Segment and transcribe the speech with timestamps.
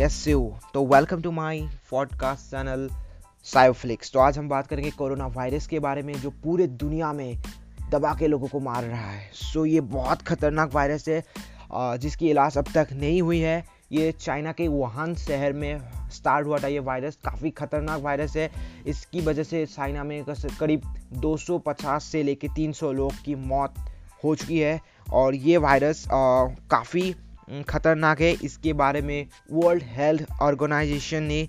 [0.00, 1.58] कैसे हो तो welcome to my
[1.90, 2.88] podcast channel
[3.46, 7.42] सायोफ्लिक्स तो आज हम बात करेंगे कोरोना वायरस के बारे में, जो पूरे दुनिया में
[7.90, 11.22] दबा के लोगों को मार रहा है। सो ये बहुत खतरनाक वायरस है
[11.98, 16.58] जिसकी इलाज अब तक नहीं हुई है। ये चाइना के वुहान शहर में स्टार्ट हुआ
[16.58, 18.50] था। ये वायरस काफ़ी खतरनाक वायरस है।
[18.86, 23.74] इसकी वजह से चाइना में करीब 250 से लेकर 300 लोग की मौत
[24.24, 24.80] हो चुकी है।
[25.12, 27.14] और ये वायरस काफ़ी
[27.68, 31.48] ख़तरनाक है। इसके बारे में वर्ल्ड हेल्थ ऑर्गेनाइजेशन ने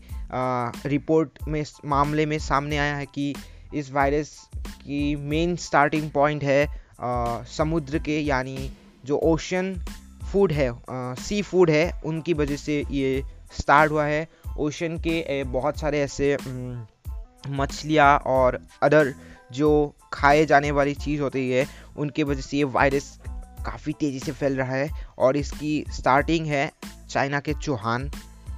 [0.87, 3.33] रिपोर्ट में मामले में सामने आया है कि
[3.73, 6.65] इस वायरस की मेन स्टार्टिंग पॉइंट है
[7.01, 8.71] आ, समुद्र के यानी
[9.05, 9.73] जो ओशन
[10.31, 13.23] फ़ूड है आ, सी फ़ूड है उनकी वजह से ये
[13.59, 14.27] स्टार्ट हुआ है।
[14.59, 16.37] ओशन के बहुत सारे ऐसे
[17.49, 19.13] मछलियाँ और अदर
[19.51, 19.69] जो
[20.13, 21.65] खाए जाने वाली चीज़ होती है
[21.97, 23.07] उनके वजह से ये वायरस
[23.65, 26.71] काफ़ी तेज़ी से फैल रहा है और इसकी स्टार्टिंग है
[27.09, 28.09] चाइना के चौहान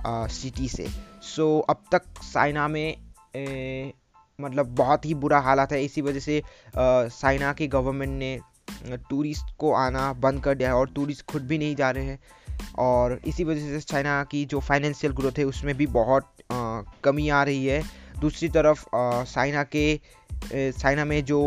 [0.08, 2.96] सिटी से सो। So, अब तक चाइना में
[3.36, 3.94] ए,
[4.40, 6.42] मतलब बहुत ही बुरा हालात है। इसी वजह से
[6.76, 11.58] चाइना की गवर्नमेंट ने टूरिस्ट को आना बंद कर दिया है और टूरिस्ट खुद भी
[11.58, 12.20] नहीं जा रहे हैं।
[12.80, 17.30] और इसी वजह से चाइना की जो फाइनेंशियल ग्रोथ है उसमें भी बहुत आ, कमी
[17.30, 17.82] आ रही है।
[18.20, 18.86] दूसरी तरफ़
[19.26, 20.00] चाइना के
[20.72, 21.40] चाइना में जो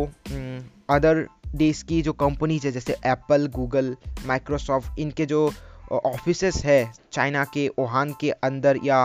[0.91, 5.50] अदर देश की जो कंपनीज़ है, जैसे एप्पल गूगल माइक्रोसॉफ्ट इनके जो
[5.92, 9.00] ऑफ़िस है चाइना के ओहान के अंदर या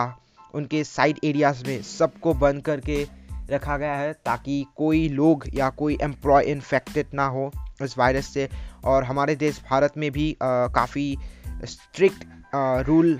[0.54, 3.06] उनके साइड एरियाज़ में, सबको बंद करके
[3.50, 7.50] रखा गया है ताकि कोई लोग या कोई एम्प्लॉय इन्फेक्टेड ना हो
[7.82, 8.48] इस वायरस से।
[8.84, 11.16] और हमारे देश भारत में भी काफ़ी
[11.64, 12.24] स्ट्रिक्ट
[12.88, 13.18] रूल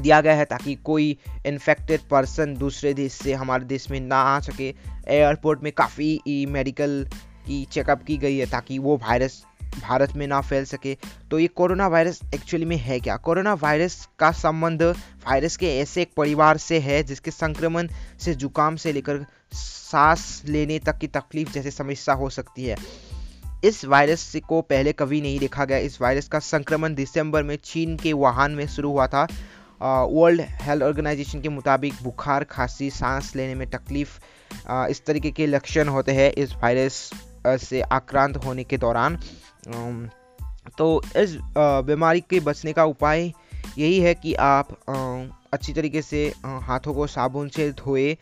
[0.00, 4.38] दिया गया है ताकि कोई इन्फेक्टेड पर्सन दूसरे देश से हमारे देश में ना आ
[4.40, 4.74] सके।
[5.08, 7.06] एयरपोर्ट में काफ़ी मेडिकल
[7.46, 9.42] की चेकअप की गई है ताकि वो वायरस
[9.80, 10.96] भारत में ना फैल सके।
[11.30, 13.16] तो ये कोरोना वायरस एक्चुअली में है क्या?
[13.16, 17.88] कोरोना वायरस का संबंध वायरस के ऐसे एक परिवार से है जिसके संक्रमण
[18.20, 22.76] से जुकाम से लेकर सांस लेने तक की तकलीफ़ जैसे समस्या हो सकती है।
[23.64, 27.96] इस वायरस को पहले कभी नहीं देखा गया। इस वायरस का संक्रमण दिसंबर में चीन
[27.96, 29.26] के वुहान में शुरू हुआ था।
[29.82, 34.18] वर्ल्ड हेल्थ ऑर्गेनाइजेशन के मुताबिक बुखार, खांसी, सांस लेने में तकलीफ़
[34.90, 37.10] इस तरीके के लक्षण होते हैं इस वायरस
[37.46, 39.18] से आक्रांत होने के दौरान
[40.78, 40.86] तो
[41.16, 41.36] इस
[41.86, 43.32] बीमारी के बचने का उपाय
[43.78, 44.68] यही है कि आप
[45.52, 48.16] अच्छी तरीके से हाथों को साबुन से धोए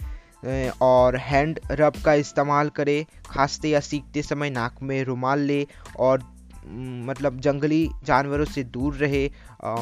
[0.82, 5.66] और हैंड रब का इस्तेमाल करें, खांसते या सीखते समय नाक में रुमाल ले,
[5.98, 6.22] और
[6.66, 9.30] मतलब जंगली जानवरों से दूर रहे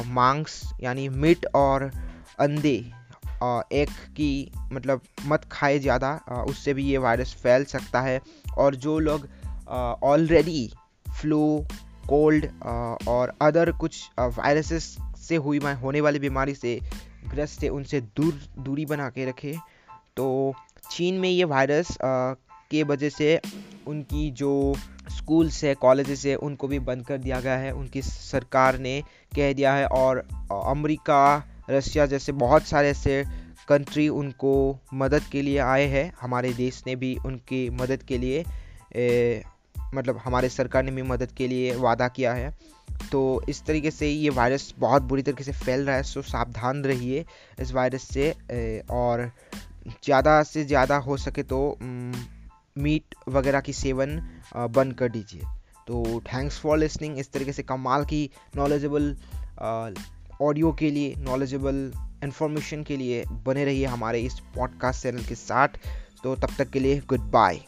[0.07, 1.91] मांस यानी मीट और
[2.39, 2.77] अंडे।
[3.73, 6.13] एक की मतलब मत खाए ज़्यादा
[6.49, 8.19] उससे भी ये वायरस फैल सकता है।
[8.57, 9.27] और जो लोग
[10.03, 10.71] ऑलरेडी
[11.11, 11.65] फ्लू
[12.09, 12.45] कोल्ड
[13.07, 16.79] और अदर कुछ वायरसेस से हुई होने वाली बीमारी से
[17.27, 19.55] ग्रस्त है उनसे दूर, दूरी बना के रखे।
[20.17, 20.53] तो
[20.91, 23.39] चीन में ये वायरस के वजह से
[23.87, 24.73] उनकी जो
[25.09, 29.01] स्कूल्स है कॉलेजेस है, उनको भी बंद कर दिया गया है। उनकी सरकार ने
[29.35, 30.17] कह दिया है और
[30.51, 31.21] अमेरिका
[31.69, 33.23] रशिया जैसे बहुत सारे ऐसे
[33.67, 34.53] कंट्री उनको
[34.95, 38.43] मदद के लिए आए हैं। हमारे देश ने भी उनकी मदद के लिए
[38.95, 39.43] ए,
[39.93, 42.53] मतलब हमारे सरकार ने भी मदद के लिए वादा किया है।
[43.11, 43.19] तो
[43.49, 47.25] इस तरीके से ये वायरस बहुत बुरी तरीके से फैल रहा है सो सावधान रहिए
[47.59, 48.31] इस वायरस से
[48.91, 49.29] और
[50.03, 54.19] ज़्यादा से ज़्यादा हो सके तो मीट वगैरह की सेवन
[54.55, 55.41] बंद कर दीजिए।
[55.87, 59.15] तो थैंक्स फॉर लिसनिंग इस तरीके से कमाल की नॉलेजेबल
[60.41, 61.91] ऑडियो के लिए नॉलेजेबल
[62.23, 65.67] इन्फॉर्मेशन के लिए बने रहिए हमारे इस पॉडकास्ट चैनल के साथ।
[66.23, 67.61] तो तब तक के लिए गुड बाय